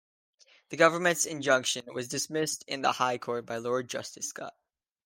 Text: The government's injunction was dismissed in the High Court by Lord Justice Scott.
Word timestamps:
The 0.69 0.77
government's 0.77 1.27
injunction 1.27 1.83
was 1.93 2.07
dismissed 2.07 2.63
in 2.67 2.81
the 2.81 2.93
High 2.93 3.19
Court 3.19 3.45
by 3.45 3.57
Lord 3.57 3.87
Justice 3.87 4.29
Scott. 4.29 4.55